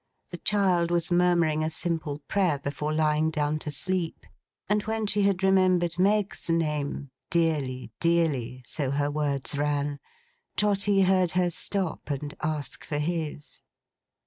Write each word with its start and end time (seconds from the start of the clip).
The 0.29 0.37
child 0.37 0.89
was 0.89 1.11
murmuring 1.11 1.63
a 1.63 1.69
simple 1.69 2.23
Prayer 2.27 2.57
before 2.57 2.91
lying 2.91 3.29
down 3.29 3.59
to 3.59 3.71
sleep; 3.71 4.25
and 4.67 4.81
when 4.85 5.05
she 5.05 5.21
had 5.21 5.43
remembered 5.43 5.99
Meg's 5.99 6.49
name, 6.49 7.11
'Dearly, 7.29 7.91
Dearly'—so 7.99 8.89
her 8.89 9.11
words 9.11 9.55
ran—Trotty 9.55 11.03
heard 11.03 11.33
her 11.33 11.51
stop 11.51 12.09
and 12.09 12.33
ask 12.41 12.83
for 12.83 12.97
his. 12.97 13.61